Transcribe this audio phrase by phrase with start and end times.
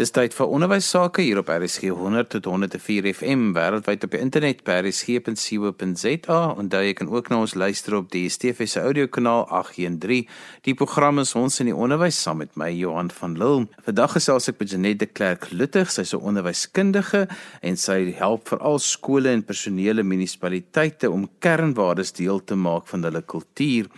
[0.00, 4.20] Dis tyd vir onderwys sake hier op RSG 100 tot 104 FM wêreldwyd op die
[4.24, 8.80] internet by rsg.co.za en daar jy kan ook na ons luister op die DSTV se
[8.80, 10.24] audiokanaal 813.
[10.64, 13.66] Die program is ons in die onderwys saam met my Johan van Lille.
[13.90, 17.26] Vandag gesels ek met Janette de Klerk Luttig, sy's 'n onderwyskundige
[17.60, 23.20] en sy help veral skole en personele munisipaliteite om kernwaardes deel te maak van hulle
[23.20, 23.92] kultuur.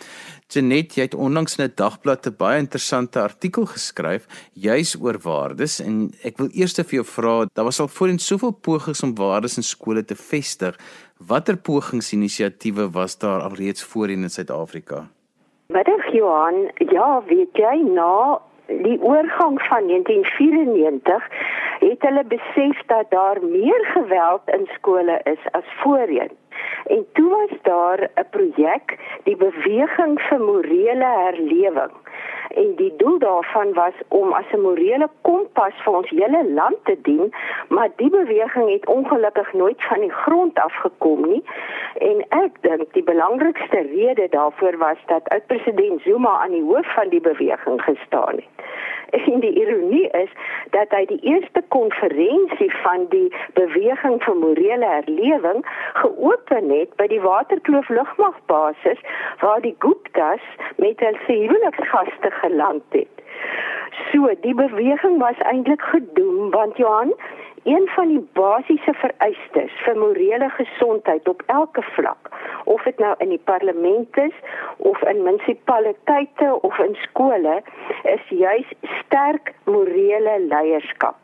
[0.52, 5.80] Janet, jy het onlangs in 'n dagblad 'n baie interessante artikel geskryf juis oor waardes
[5.80, 9.57] en ek wil eers vir jou vra, daar was al voorheen soveel pogings om waardes
[9.57, 10.76] in skole te vestig.
[11.16, 15.08] Watter pogingsinisiatiewe was daar alreeds voorheen in Suid-Afrika?
[15.68, 21.29] Middag Johan, ja, weet jy, na die oorgang van 1994
[21.80, 26.41] het hulle besef dat daar meer geweld in skole is as voorheen.
[26.86, 31.93] En toe was daar 'n projek, die beweging vir morele herlewing.
[32.55, 36.98] En die doel daarvan was om as 'n morele kompas vir ons hele land te
[37.02, 37.34] dien,
[37.69, 41.44] maar die beweging het ongelukkig nooit van die grond af gekom nie.
[41.94, 47.08] En ek dink die belangrikste rede daarvoor was dat oud-president Zuma aan die hoof van
[47.08, 48.66] die beweging gestaan het.
[49.32, 50.30] En die ironie is
[50.70, 55.60] dat hy die eerste konferensie van die beweging vir morele herlewing
[56.00, 59.02] geopen het by die Waterkloof lugmagbasis
[59.44, 60.46] waar die Guptas
[60.77, 63.20] met hul huweliksgaste geland het.
[64.10, 67.12] So, die beweging was eintlik gedoem want Johan
[67.64, 72.30] een van die basiese vereistes vir morele gesondheid op elke vlak
[72.64, 74.34] of dit nou in die parlement is
[74.77, 77.62] of in munisipaliteite of in skole
[78.02, 81.18] is juis sterk morele leierskap.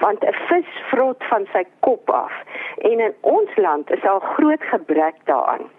[0.00, 2.32] Want 'n vis vrot van sy kop af
[2.78, 5.70] en in ons land is daar groot gebrek daaraan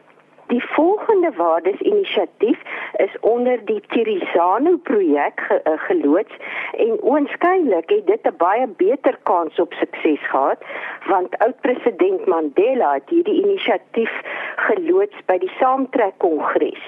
[0.50, 2.62] Die volgende waardesinisiatief
[2.96, 6.34] is onder die Tirisano projek ge, uh, geloods
[6.72, 10.58] en oënskynlik het dit 'n baie beter kans op sukses gehad
[11.06, 14.14] want oud-president Mandela het hierdie inisiatief
[14.56, 16.84] geloods by die Saamtrek Kongres.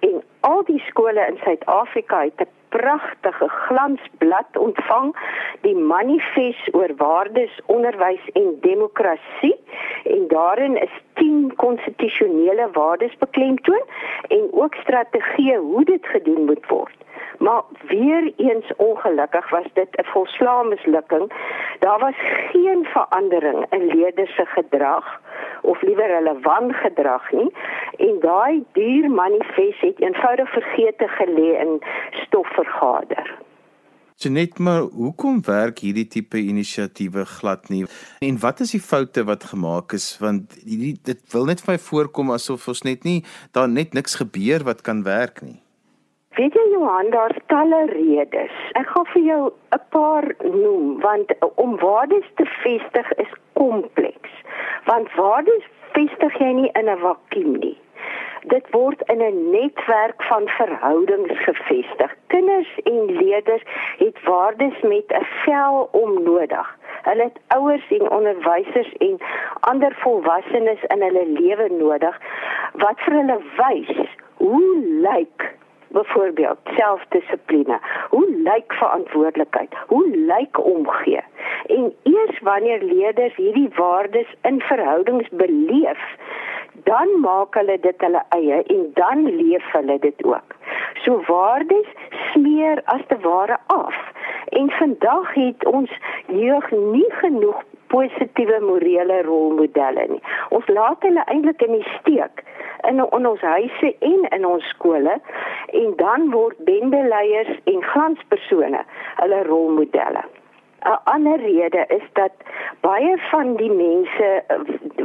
[0.00, 5.16] En al die skole in Suid-Afrika het 'n pragtige glansblad ontvang
[5.60, 9.56] die manifest oor waardes onderwys en demokrasie.
[10.04, 13.84] En daarin is 10 konstitusionele waardes beklemtoon
[14.28, 17.07] en ook strategieë hoe dit gedoen moet word
[17.38, 21.32] maar weer eens ongelukkig was dit 'n volslae mislukking
[21.78, 22.18] daar was
[22.50, 25.20] geen verandering in leerders se gedrag
[25.62, 27.52] of liewer hulle wangedrag nie
[27.96, 31.78] en daai duur manifest het eenvoudig vergeete gelê in
[32.10, 33.38] stof vergader.
[34.18, 37.84] Genet maar hoekom werk hierdie tipe inisiatiewe glad nie
[38.18, 41.78] en wat is die foute wat gemaak is want hierdie dit wil net vir my
[41.84, 43.20] voorkom asof ons net nie
[43.54, 45.60] daar net niks gebeur wat kan werk nie.
[46.38, 48.58] Weet jy Johan, daar's talle redes.
[48.78, 49.40] Ek gaan vir jou
[49.76, 54.30] 'n paar noem want om waardes te vestig is kompleks.
[54.84, 55.66] Want waardes
[55.96, 57.78] vestig jy nie in 'n vakuum nie.
[58.54, 62.14] Dit word in 'n netwerk van verhoudings gevestig.
[62.26, 63.62] Kinders en leerders
[63.98, 66.76] het waardes met 'n vel om nodig.
[67.02, 69.18] Hulle het ouers en onderwysers en
[69.60, 72.20] ander volwassenes in hulle lewe nodig
[72.72, 74.06] wat vir hulle wys
[74.36, 75.56] hoe lyk
[75.88, 77.78] byvoorbeeld selfdissipline.
[78.10, 79.74] Hoe lyk verantwoordelikheid?
[79.86, 81.22] Hoe lyk omgee?
[81.66, 86.16] En eers wanneer leerders hierdie waardes in verhoudings beleef,
[86.84, 90.54] dan maak hulle dit hulle eie en dan leef hulle dit ook.
[91.04, 91.88] So waardes
[92.32, 93.96] smeer as te ware af.
[94.48, 95.90] En vandag het ons
[96.26, 97.62] jeug nie genoeg
[97.92, 100.22] positiewe morele rolmodelle nie.
[100.54, 102.44] Ons laat hulle eintlik in die steek
[102.88, 105.18] in, in ons huise en in ons skole
[105.82, 108.82] en dan word bendeleiers en glanspersone
[109.22, 110.24] hulle rolmodelle.
[110.86, 112.32] 'n Ander rede is dat
[112.80, 114.56] baie van die mense eh,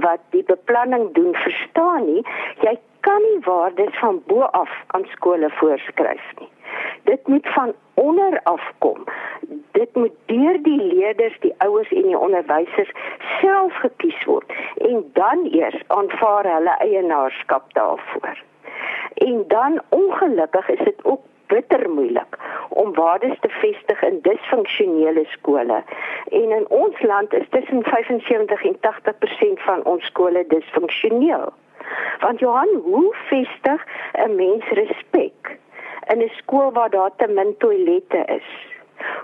[0.05, 2.21] wat die beplanning doen verstaan nie
[2.61, 2.77] jy
[3.07, 6.52] kan nie waardes van bo af aan skole voorskryf nie.
[7.03, 9.03] Dit moet van onder af kom.
[9.71, 12.91] Dit moet deur die leerders, die ouers en die onderwysers
[13.41, 18.43] self gekies word en dan eers aanvaar hulle eienaarskap daarvoor.
[19.13, 22.37] En dan ongelukkig is dit ook bitter moeilik
[22.69, 25.83] om waardes te vestig in disfunksionele skole.
[26.29, 28.77] En in ons land is tussen 75 en
[29.55, 31.53] 80% van ons skole disfunksioneel.
[32.19, 35.57] Want Johan, hoe vestig 'n mens respek
[36.11, 38.49] in 'n skool waar daar te min toilette is?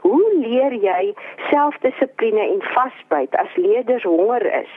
[0.01, 1.13] Hoe leer jy
[1.49, 4.73] selfdissipline en vasbyt as leerders honger is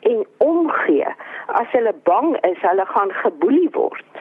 [0.00, 1.06] en omgee
[1.46, 4.13] as hulle bang is hulle gaan geboelie word?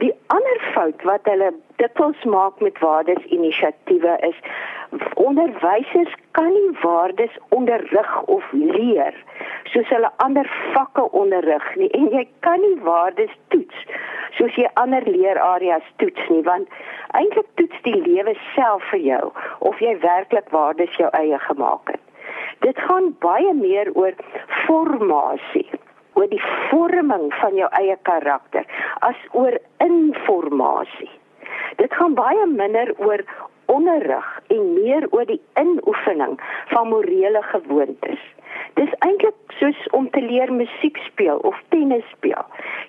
[0.00, 1.52] Die ander fout wat hulle
[1.82, 4.38] dikwels maak met waardes inisiatiewe is
[5.14, 9.16] onderwysers kan nie waardes onderrig of leer
[9.72, 13.84] soos hulle ander vakke onderrig nie en jy kan nie waardes toets
[14.38, 16.80] soos jy ander leerareas toets nie want
[17.20, 19.24] eintlik toets die lewe self vir jou
[19.70, 22.00] of jy werklik waardes jou eie gemaak het.
[22.64, 24.16] Dit gaan baie meer oor
[24.66, 25.68] formasie
[26.14, 28.66] oor die vorming van jou eie karakter
[29.00, 31.10] as oor informasie.
[31.76, 33.24] Dit gaan baie minder oor
[33.72, 36.36] onderrig en meer oor die inoefening
[36.72, 38.20] van morele gewoontes.
[38.74, 42.44] Dis eintlik soos om te leer musiek speel of tennis speel.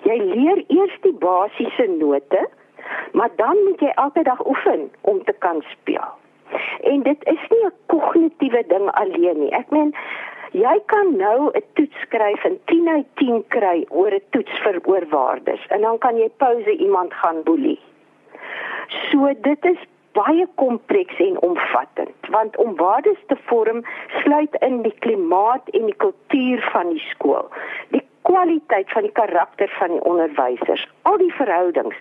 [0.08, 2.44] Jy leer eers die basiese note,
[3.14, 6.12] maar dan moet jy elke dag oefen om te kan speel.
[6.92, 9.52] En dit is nie 'n kognitiewe ding alleen nie.
[9.52, 9.96] Ek meen
[10.54, 14.80] jy kan nou 'n toets skryf en 10 uit 10 kry oor 'n toets vir
[14.86, 17.80] oorwaardes en dan kan jy pouse iemand gaan boelie.
[19.10, 19.82] So dit is
[20.14, 23.84] baie kompleks en omvattend want om waardes te vorm
[24.24, 27.50] sluit in die klimaat en die kultuur van die skool
[27.96, 31.96] die kwaliteit van die karakter van die onderwysers al die verhoudings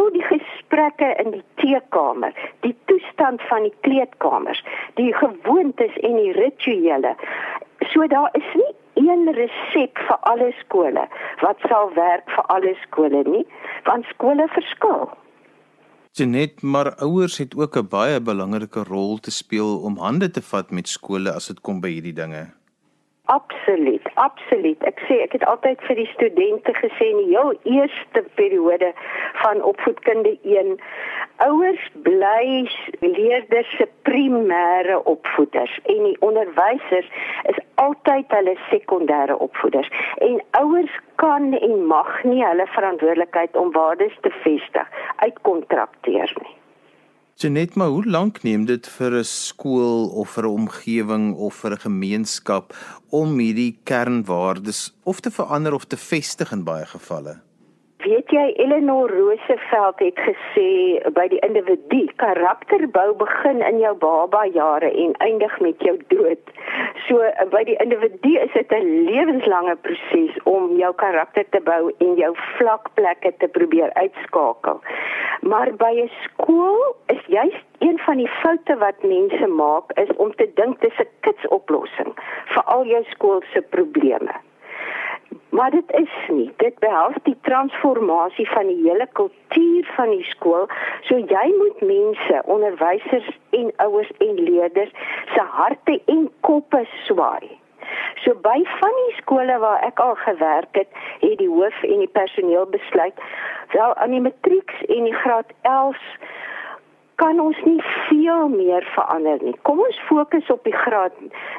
[0.00, 2.36] tot die gesprekke in die teekamer
[2.66, 4.62] die toestand van die kleedkamers
[5.00, 7.14] die gewoontes en die rituele
[7.94, 8.72] so daar is nie
[9.08, 11.08] een resep vir alle skole
[11.42, 13.44] wat sal werk vir alle skole nie
[13.88, 15.10] want skole verskil
[16.12, 20.70] Genet maar ouers het ook 'n baie belangrike rol te speel om hande te vat
[20.70, 22.61] met skole as dit kom by hierdie dinge.
[23.30, 24.82] Absoluut, absoluut.
[24.82, 28.88] Ek sê ek het altyd vir die studente gesê in die heel eerste periode
[29.44, 30.72] van opvoedkunde 1,
[31.46, 32.66] ouers bly
[33.00, 37.12] leerders se primêre opvoeders en die onderwysers
[37.52, 39.90] is altyd hulle sekondêre opvoeders.
[40.18, 46.56] En ouers kan en mag nie hulle verantwoordelikheid om waardes te vestig uitkontrakteer nie.
[47.36, 51.72] Genet maar hoe lank neem dit vir 'n skool of vir 'n omgewing of vir
[51.72, 52.76] 'n gemeenskap
[53.10, 57.40] om hierdie kernwaardes of te verander of te vestig in baie gevalle?
[58.02, 60.70] Weet jy Eleanor Roosevelt het gesê
[61.14, 66.50] by die individu karakterbou begin in jou baba jare en eindig met jou dood.
[67.06, 67.22] So
[67.54, 72.34] by die individu is dit 'n lewenslange proses om jou karakter te bou en jou
[72.58, 74.82] vlakplekke te probeer uitskakel.
[75.40, 80.34] Maar by 'n skool is juist een van die foute wat mense maak is om
[80.34, 82.12] te dink dis 'n kitsoplossing
[82.44, 84.34] vir al jou skool se probleme.
[85.48, 86.52] Maar dit is nie.
[86.56, 90.68] Dit behels die transformasie van die hele kultuur van die skool.
[91.08, 94.92] So jy moet mense, onderwysers en ouers en leerders
[95.34, 97.58] se harte en koppe swaai.
[98.24, 100.88] So by van die skole waar ek al gewerk het,
[101.20, 103.18] het die hoof en die personeel besluit
[103.72, 105.98] wel aan die matrieks en die graad 11
[107.20, 109.54] kan ons nie veel meer verander nie.
[109.62, 111.12] Kom ons fokus op die graad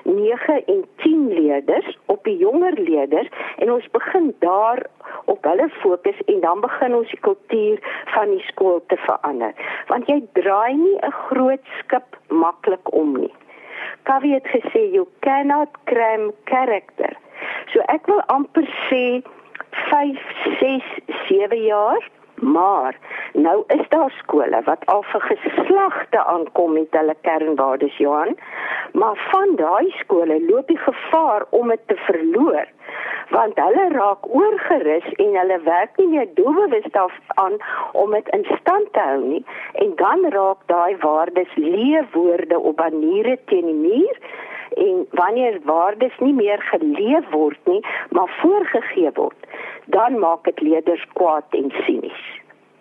[0.04, 4.84] 9 en 10 leerders, op die jonger leerders en ons begin daar
[5.26, 7.80] op hulle fokus en dan begin ons die kultuur
[8.16, 9.54] van die skool te verander.
[9.92, 13.34] Want jy draai nie 'n groot skip maklik om nie.
[14.04, 17.14] Kavi het gesê you cannot cram character.
[17.72, 19.24] So ek wil amper sê
[19.72, 20.18] 5,
[20.60, 20.84] 6,
[21.28, 22.10] 7 jaar
[22.44, 22.98] Maar
[23.34, 28.36] nou is daar skole wat al vir geslagte aankom met hulle kernwaardes Johan,
[28.94, 32.68] maar van daai skole loop die gevaar om dit te verloor
[33.34, 37.56] want hulle raak oorgerus en hulle werk nie meer doelbewus daaraan
[37.92, 39.44] om dit in stand te hou nie.
[39.74, 44.20] En dan raak daai waardes leefwoorde op baniere teen die muur
[44.78, 49.50] en wanneer waardes nie meer geleef word nie maar voorgegee word
[49.86, 52.24] dan maak dit leerders kwaad en sinies.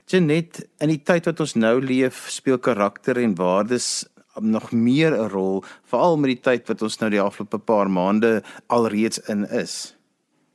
[0.07, 4.05] Genet, in die tyd wat ons nou leef, speel karakter en waardes
[4.41, 8.43] nog meer 'n rol, veral met die tyd wat ons nou die afgelope paar maande
[8.67, 9.97] alreeds in is.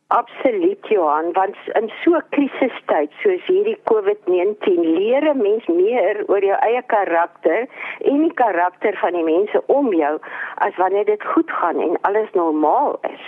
[0.09, 6.43] Absoluut Johan, want in so 'n krisistyd soos hierdie COVID-19 leer 'n mens meer oor
[6.49, 7.67] jou eie karakter
[7.99, 10.13] en die karakter van die mense om jou
[10.55, 13.25] as wanneer dit goed gaan en alles normaal is.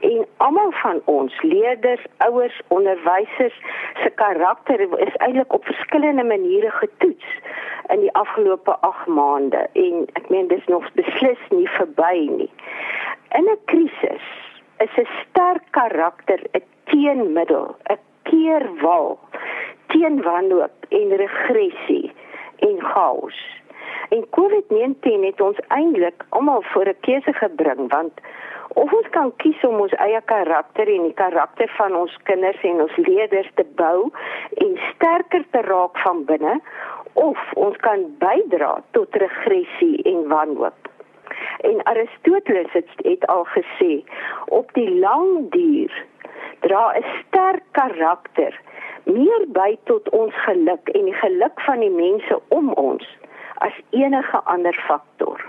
[0.00, 3.56] En almal van ons, leerders, ouers, onderwysers
[4.02, 7.28] se karakter is eintlik op verskillende maniere getoets
[7.86, 12.50] in die afgelope 8 maande en ek meen dis nog beslis nie verby nie.
[13.38, 14.26] In 'n krisis
[14.84, 17.98] is 'n sterk karakter 'n teenmiddel, 'n
[18.28, 19.18] keerwal
[19.86, 22.12] teen wanhoop en regressie
[22.58, 23.38] en chaos.
[24.08, 28.20] En COVID-19 het ons eintlik almal voor 'n keuse gebring want
[28.74, 32.80] of ons kan kies om ons eie karakter en die karakter van ons kinders en
[32.80, 34.10] ons leerders te bou
[34.64, 36.60] en sterker te raak van binne
[37.12, 40.81] of ons kan bydra tot regressie en wanhoop.
[41.60, 44.02] En Aristoteles het, het al gesê
[44.46, 45.92] op die lang duur
[46.60, 48.60] dra 'n sterk karakter
[49.04, 53.06] meer by tot ons geluk en die geluk van die mense om ons
[53.54, 55.42] as enige ander faktor.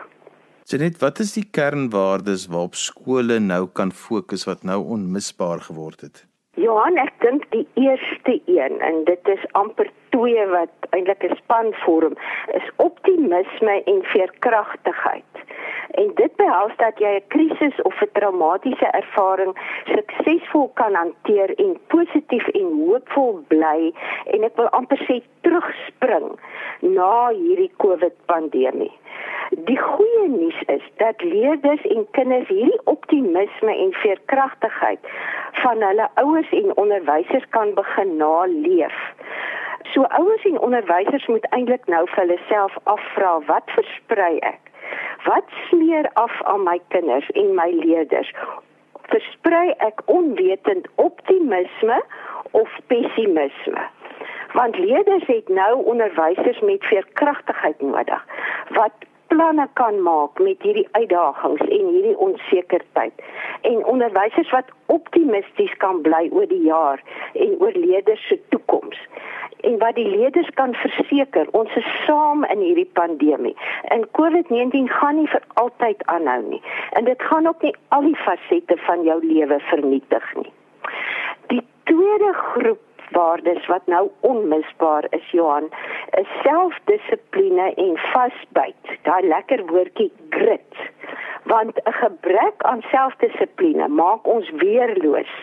[0.63, 6.25] Jenet, wat is die kernwaardes waarop skole nou kan fokus wat nou onmisbaar geword het?
[6.55, 11.73] Johan, ek dink die eerste een en dit is amper twee wat eintlik 'n span
[11.83, 12.15] vorm,
[12.53, 15.42] is optimisme en veerkragtigheid.
[15.93, 19.53] En dit behels dat jy 'n krisis of 'n traumatiese ervaring
[19.85, 23.93] suksesvol kan hanteer en positief en hoopvol bly
[24.25, 26.27] en ek wil amper sê terugspring
[26.79, 28.91] na hierdie COVID pandemie.
[29.69, 34.99] Die goeie nuus is dat leerders en kinders hierdie optimisme en veerkragtigheid
[35.51, 38.97] van hulle ouers en onderwysers kan begin naleef.
[39.93, 44.72] So ouers en onderwysers moet eintlik nou vir hulle self afvra wat versprei ek?
[45.23, 48.33] Wat smeer af aan my kinders en my leerders?
[49.01, 52.03] Versprei ek onwetend optimisme
[52.51, 53.87] of pessimisme?
[54.53, 58.25] Want leerders het nou onderwysers met veerkragtigheid nodig
[58.69, 58.93] wat
[59.33, 63.23] planne kan maak met hierdie uitdagings en hierdie onsekerheid.
[63.61, 67.01] En onderwysers wat optimisties kan bly oor die jaar
[67.33, 68.99] en oor leerders se toekoms.
[69.63, 73.55] En wat die leerders kan verseker ons is saam in hierdie pandemie.
[73.95, 76.61] En COVID-19 gaan nie vir altyd aanhou nie.
[76.99, 80.51] En dit gaan ook nie al die fasette van jou lewe vernietig nie.
[81.47, 82.81] Die tweede groep
[83.15, 85.69] waardes wat nou onmisbaar is Johan.
[86.21, 90.75] is selfdissipline en vasbyt daai lekker woordjie grit.
[91.43, 95.33] Want 'n gebrek aan selfdissipline maak ons weerloos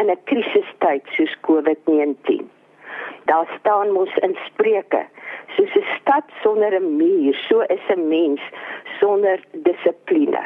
[0.00, 2.50] in 'n krisistyd soos COVID-19
[3.24, 5.06] Daar staan mos in Spreuke,
[5.56, 8.40] soos 'n stad sonder 'n muur, so is 'n mens
[9.00, 10.44] sonder dissipline.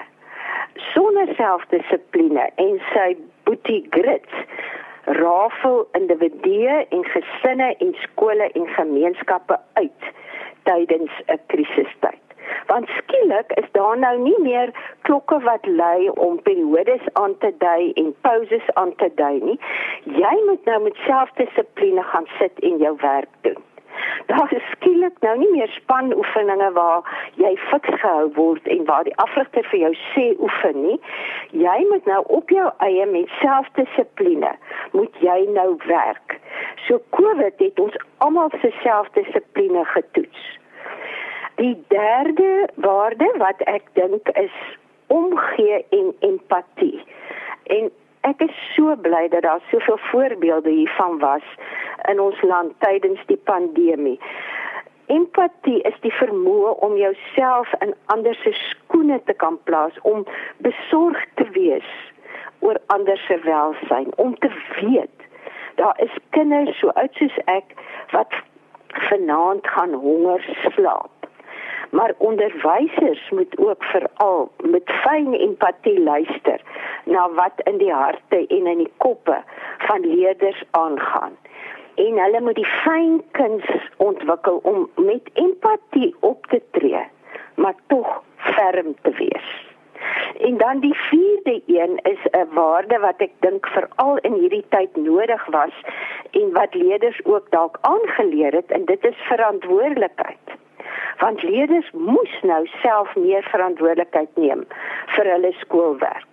[0.75, 4.31] Sonder selfdissipline en sy boetie grit
[5.05, 10.03] rafel individue en gesinne en skole en gemeenskappe uit
[10.63, 12.29] tydens 'n krisistyd
[12.67, 14.73] want skielik is daar nou nie meer
[15.09, 19.59] klokke wat lui om periodes aan te dui en pauses aan te dui nie.
[20.05, 23.68] Jy moet nou met selfdissipline gaan sit en jou werk doen.
[24.27, 27.07] Daar is skielik nou nie meer spanoefeninge waar
[27.41, 30.99] jy fiks gehou word en waar die afrigter vir jou sê oefen nie.
[31.51, 34.53] Jy moet nou op jou eie met selfdissipline
[34.93, 36.39] moet jy nou werk.
[36.87, 40.45] So COVID het ons almal se selfdissipline getoets.
[41.59, 44.55] Die derde waarde wat ek dink is
[45.07, 47.03] omgee en empatie.
[47.63, 47.91] En
[48.21, 51.45] ek is so bly dat daar soveel voorbeelde hiervan was
[52.11, 54.21] in ons land tydens die pandemie.
[55.07, 60.27] Empatie is die vermoë om jouself in ander se skoene te kan plaas, om
[60.59, 61.89] besorgd te wees
[62.59, 65.19] oor ander se welstand, om te weet
[65.79, 67.75] daar is kinders so oud soos ek
[68.11, 68.35] wat
[69.09, 70.43] vanaand gaan honger
[70.75, 71.29] slaap
[71.99, 76.65] maar onderwysers moet ook veral met fyn empatie luister
[77.11, 79.43] na wat in die harte en in die koppe
[79.89, 81.37] van leerders aangaan.
[81.99, 87.07] En hulle moet die fyn kuns ontwikkel om met empatie op te tree
[87.59, 89.67] maar tog ferm te wees.
[90.41, 94.97] En dan die vierde een is 'n waarde wat ek dink veral in hierdie tyd
[94.97, 95.75] nodig was
[96.31, 100.47] en wat leerders ook dalk aangeleer het en dit is verantwoordelikheid.
[101.19, 104.67] Want leerders moes nou self meer verantwoordelikheid neem
[105.07, 106.27] vir hulle skoolwerk.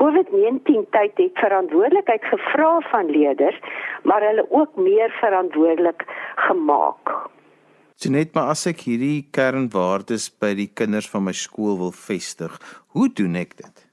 [0.00, 3.58] COVID-19 tyd het verantwoordelikheid gevra van leerders,
[4.02, 6.04] maar hulle ook meer verantwoordelik
[6.36, 7.14] gemaak.
[8.10, 12.56] Net maar as ek hierdie kernwaardes by die kinders van my skool wil vestig,
[12.96, 13.84] hoe doen ek dit?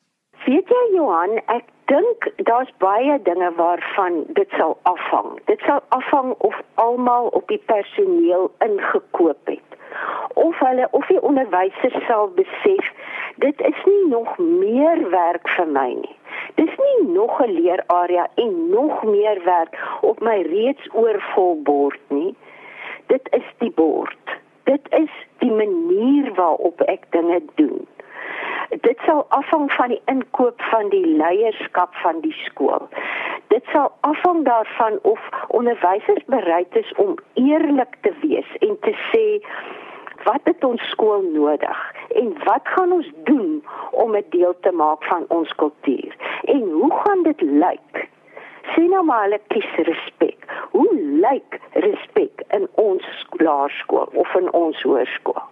[0.47, 5.35] Weet jy Johan, ek dink daar's baie dinge waarvan dit sal afhang.
[5.45, 9.78] Dit sal afhang of almal op die personeel ingekoop het
[10.33, 12.91] of hulle of die onderwysers sal besef
[13.35, 16.15] dit is nie nog meer werk vir my nie.
[16.55, 22.35] Dis nie nog 'n leerarea en nog meer werk op my reeds oorvol bord nie.
[23.07, 24.37] Dit is die bord.
[24.63, 27.87] Dit is die manier waarop ek dinge doen.
[28.69, 32.87] Dit sal afhang van die inkoop van die leierskap van die skool.
[33.59, 39.25] Dit sal afhang daarvan of onderwysers bereid is om eerlik te wees en te sê
[40.23, 41.81] Wat het ons skool nodig
[42.21, 46.15] en wat gaan ons doen om dit deel te maak van ons kultuur?
[46.43, 48.07] En hoe gaan dit lyk?
[48.73, 50.47] Sien nou maar hulle kies respek.
[50.71, 50.95] Hoe
[51.27, 55.43] lyk respek in ons laerskool of in ons hoërskool?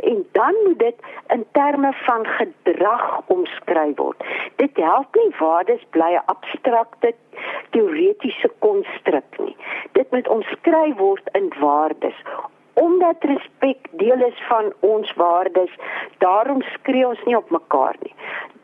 [0.00, 0.94] En dan moet dit
[1.26, 4.24] in terme van gedrag omskryf word.
[4.56, 7.14] Dit help nie waardes bly 'n abstrakte
[7.70, 9.56] teoretiese konstruk nie.
[9.92, 12.18] Dit moet omskryf word in waardes.
[12.74, 15.70] Omdat respek deel is van ons waardes,
[16.18, 18.14] daarom skree ons nie op mekaar nie.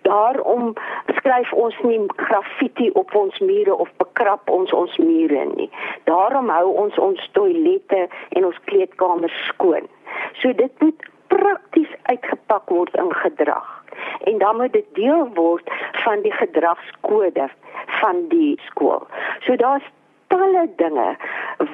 [0.02, 0.74] Daarom
[1.16, 5.70] skryf ons nie graffiti op ons mure of bekrap ons ons mure nie.
[6.04, 9.86] Daarom hou ons ons toilette en ons kleedkamers skoon.
[10.32, 13.84] So dit moet prakties uitgepak word in gedrag.
[14.24, 15.70] En dan moet dit deel word
[16.04, 17.48] van die gedragskode
[18.00, 19.06] van die skool.
[19.40, 19.86] So daar's
[20.30, 21.16] talle dinge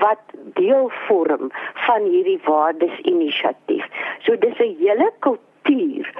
[0.00, 1.50] wat deel vorm
[1.86, 3.84] van hierdie waardesinisiatief.
[4.24, 6.12] So dis 'n hele kultuur.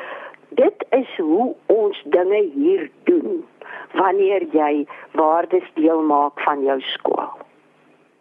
[0.49, 3.45] Dit is hoe ons dinge hier doen
[3.93, 7.46] wanneer jy waardes deel maak van jou skool.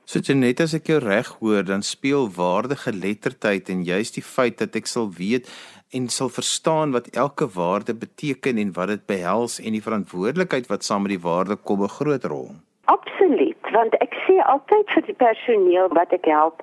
[0.06, 4.60] So net as ek jou reg hoor, dan speel waardige lettertyd en juist die feit
[4.62, 5.50] dat ek sal weet
[5.98, 10.86] en sal verstaan wat elke waarde beteken en wat dit behels en die verantwoordelikheid wat
[10.86, 12.54] saam met die waarde kom 'n groot rol.
[12.86, 16.62] Absoluut, want ek sê altyd vir die personeel wat ek help,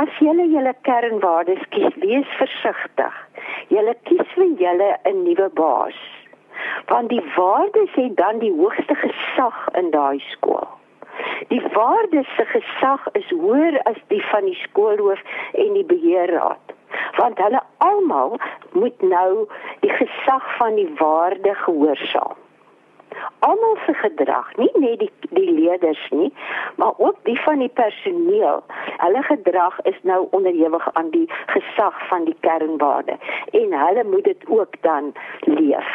[0.00, 3.14] as julle julle kernwaardes kies, wees versigtig.
[3.68, 6.00] Julle kies vir julle 'n nuwe baas.
[6.88, 10.79] Want die waardes het dan die hoogste gesag in daai skool.
[11.48, 16.76] Die waarde se gesag is hoër as die van die skoolhoof en die beheerraad.
[17.16, 18.36] Want hulle almal
[18.72, 19.48] moet nou
[19.80, 22.38] die gesag van die waarde gehoorsaam.
[23.38, 26.32] Almal se gedrag, nie net die die leerders nie,
[26.76, 28.62] maar ook die van die personeel.
[29.02, 33.18] Hulle gedrag is nou onderhewig aan die gesag van die kernwaarde
[33.50, 35.90] en hulle moet dit ook dan leef.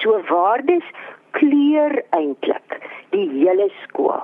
[0.00, 0.84] So waardes
[1.30, 2.80] kleur eintlik
[3.10, 4.20] die hele skool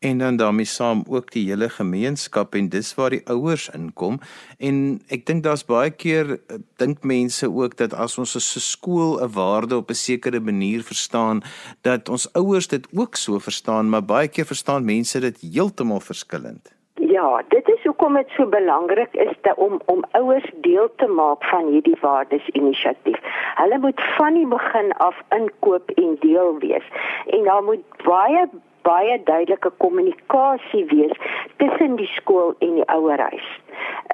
[0.00, 4.16] en dan daarmee saam ook die hele gemeenskap en dis waar die ouers inkom
[4.58, 4.78] en
[5.12, 9.20] ek dink daar's baie keer eh, dink mense ook dat as ons as 'n skool
[9.20, 11.42] 'n waarde op 'n sekere manier verstaan
[11.82, 16.79] dat ons ouers dit ook so verstaan maar baie keer verstaan mense dit heeltemal verskillend.
[17.20, 21.44] Ja, dit is hoekom dit so belangrik is te, om om ouers deel te maak
[21.44, 23.18] van hierdie waardesinisiatief.
[23.58, 26.86] Hulle moet van die begin af inkoop en deel wees.
[27.26, 28.46] En daar moet baie
[28.82, 31.12] baie duidelike kommunikasie wees
[31.56, 33.48] tussen die skool en die ouerhuis.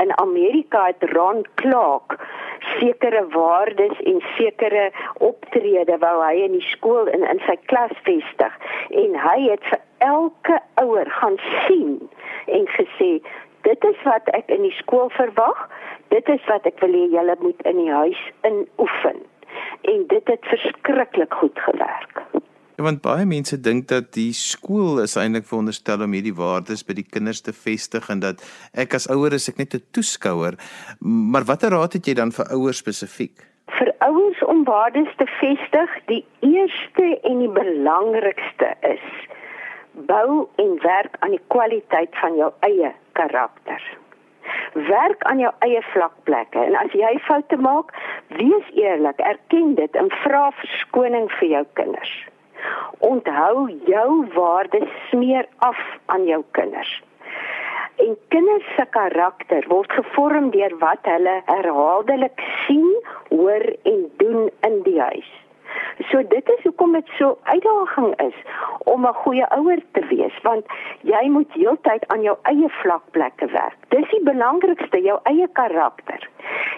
[0.02, 2.18] In Amerika het Ron Clark
[2.78, 8.58] sekere waardes en sekere optrede wou hy in die skool in in sy klas vestig
[8.90, 12.00] en hy het vir elke ouer gaan sien
[12.46, 13.10] en gesê
[13.66, 15.68] dit is wat ek in die skool verwag
[16.14, 19.24] dit is wat ek wil hê julle moet in die huis inoefen
[19.92, 22.22] en dit het verskriklik goed gewerk.
[22.76, 26.98] Ja, want baie mense dink dat die skool is eintlik veronderstel om hierdie waardes by
[26.98, 28.42] die kinders te vestig en dat
[28.76, 30.58] ek as ouer is ek net 'n toeskouer.
[31.00, 33.46] Maar watter raad het jy dan vir ouers spesifiek?
[33.78, 39.06] Vir ouers om waardes te vestig, die eerste en die belangrikste is
[39.96, 43.82] bou en werk aan die kwaliteit van jou eie karakter.
[44.72, 47.94] Werk aan jou eie vlakplekke en as jy foute maak,
[48.36, 52.14] wees eerlik, erken dit en vra verskoning vir jou kinders.
[52.98, 55.80] Onthou jou waardes smeer af
[56.12, 56.92] aan jou kinders.
[57.96, 62.88] En kinders se karakter word gevorm deur wat hulle herhaaldelik sien,
[63.32, 65.30] hoor en doen in die huis.
[66.10, 68.34] So dit is hoekom dit so uitdaging is
[68.78, 70.64] om 'n goeie ouer te wees want
[71.00, 73.78] jy moet heeltyd aan jou eie vlakplekke werk.
[73.88, 76.28] Dis die belangrikste, jou eie karakter.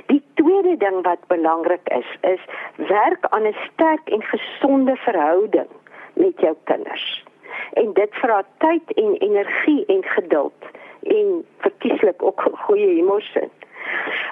[0.06, 2.42] Die tweede ding wat belangrik is, is
[2.76, 5.68] werk aan 'n sterk en gesonde verhouding
[6.12, 7.24] met jou kinders.
[7.72, 10.64] En dit vra tyd en energie en geduld
[11.02, 13.50] en verkieslik ook goeie emosie.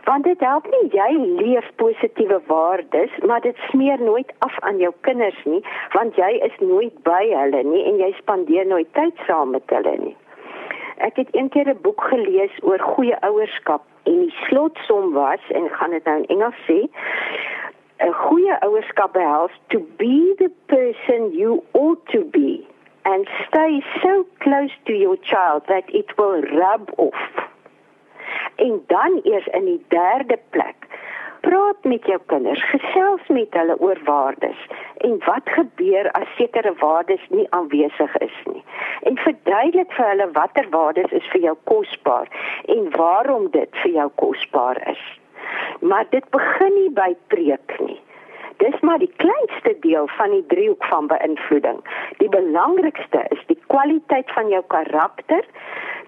[0.06, 4.92] Want dit help nie jy leef positiewe waardes, maar dit smeer nooit af aan jou
[5.00, 5.62] kinders nie,
[5.96, 9.96] want jy is nooit by hulle nie en jy spandeer nooit tyd saam met hulle
[10.04, 10.14] nie.
[11.08, 15.90] Ek het eendag 'n boek gelees oor goeie ouerskap en die slotsom was en gaan
[15.90, 16.78] dit nou in Engels sê
[17.98, 22.64] 'n goeie ouerskap behels to be the person you ought to be
[23.02, 27.55] and stay so close to your child that it will rub off.
[28.56, 30.86] En dan eers in die derde plek
[31.46, 34.62] praat met jou kinders, gesels met hulle oor waardes
[35.06, 38.64] en wat gebeur as sekere waardes nie aanwesig is nie.
[39.02, 42.32] En verduidelik vir hulle watter waardes is vir jou kosbaar
[42.74, 45.04] en waarom dit vir jou kosbaar is.
[45.80, 48.00] Maar dit begin nie by preek nie.
[48.56, 51.82] Dis maar die kleinste deel van die driehoek van beïnvloeding.
[52.18, 55.44] Die belangrikste is die kwaliteit van jou karakter,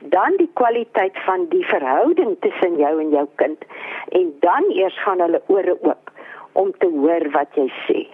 [0.00, 3.64] dan die kwaliteit van die verhouding tussen jou en jou kind
[4.08, 6.12] en dan eers gaan hulle ore oop
[6.52, 8.06] om te hoor wat jy sê.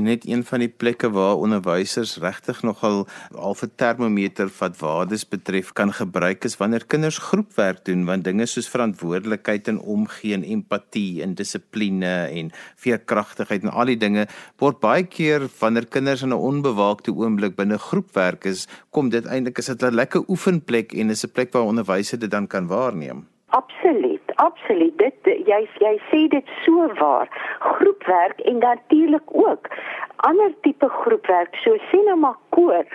[0.00, 5.72] Net een van die plekke waar onderwysers regtig nogal al 'n termometer wat waardes betref
[5.72, 11.22] kan gebruik is wanneer kinders groepwerk doen want dinge soos verantwoordelikheid en omgee en empatie
[11.22, 14.26] en dissipline en veerkragtigheid en al die dinge
[14.58, 19.58] word baie keer wanneer kinders in 'n onbewaakte oomblik binne groepwerk is, kom dit eintlik
[19.58, 23.26] is dit 'n lekker oefenplek en is 'n plek waar onderwysers dit dan kan waarneem.
[23.54, 24.98] Absoluut, absoluut.
[24.98, 25.14] Dit
[25.48, 27.28] jy jy sê dit so waar.
[27.58, 29.68] Groepwerk en natuurlik ook
[30.16, 32.86] ander tipe groepwerk, so sê nou maar koor.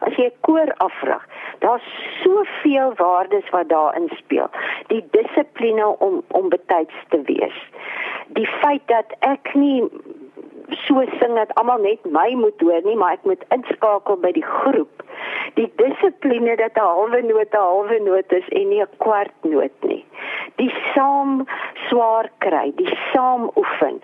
[0.00, 1.26] As jy koor afvraag,
[1.60, 1.88] daar's
[2.22, 4.48] soveel waardes wat daarin speel.
[4.88, 7.58] Die dissipline om om betyds te wees.
[8.38, 9.84] Die feit dat ek nie
[10.86, 14.46] so sing dat almal net my moet hoor nie, maar ek moet inskakel by die
[14.46, 15.00] groep
[15.54, 19.76] die dissipline dat 'n halwe noot 'n halwe noot is en nie 'n kwart noot
[19.80, 19.99] nie.
[20.60, 21.46] Die saam
[21.88, 24.02] swaar kry, die saam oefen.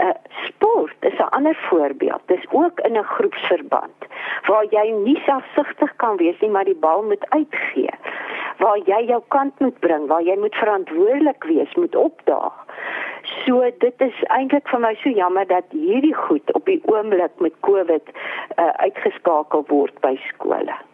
[0.00, 0.14] Uh
[0.46, 2.22] sport is 'n ander voorbeeld.
[2.26, 3.98] Dis ook in 'n groepsverband
[4.48, 7.92] waar jy nie selfsugtig kan wees nie, maar die bal moet uitgee.
[8.58, 12.64] Waar jy jou kant moet bring, waar jy moet verantwoordelik wees, moet opdaag.
[13.44, 17.60] So dit is eintlik vir my so jammer dat hierdie goed op die oomblik met
[17.60, 18.12] COVID
[18.56, 20.87] uh, uitgeskakel word by skole.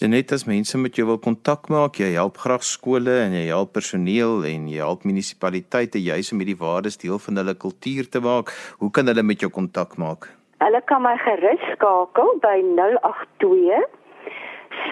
[0.00, 3.74] Net as mense met jou wil kontak maak, jy help graag skole en jy help
[3.76, 8.48] personeel en jy help munisipaliteite juis om hierdie waardes deel van hulle kultuur te maak.
[8.80, 10.32] Hoe kan hulle met jou kontak maak?
[10.64, 13.84] Hulle kan my gerus skakel by 082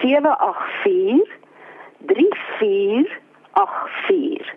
[0.05, 1.25] 784
[2.13, 4.48] 3484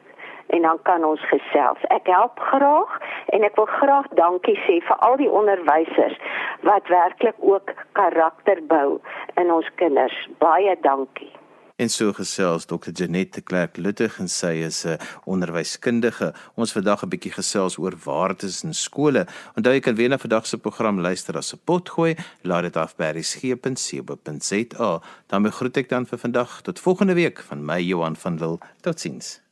[0.52, 1.84] en dan kan ons gesels.
[1.96, 2.96] Ek help graag
[3.34, 6.18] en ek wil graag dankie sê vir al die onderwysers
[6.68, 9.00] wat werklik ook karakter bou
[9.40, 10.16] in ons kinders.
[10.44, 11.32] Baie dankie.
[11.82, 12.92] En so gesels Dr.
[12.94, 16.34] Janette Klerk Luttig en sy is 'n onderwyskundige.
[16.54, 19.26] Ons vandag 'n bietjie gesels oor waardes in skole.
[19.56, 22.16] Onthou jy kan weer na vandag se program luister as 'n potgooi.
[22.42, 25.00] Laat dit af by resgep.co.za.
[25.26, 28.58] Dan groet ek dan vir vandag tot volgende week van my Johan van Lille.
[28.80, 29.51] Totsiens.